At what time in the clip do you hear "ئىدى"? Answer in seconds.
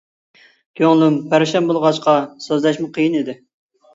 3.21-3.37